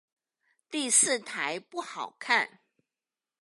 [0.67, 2.57] 第四台不好看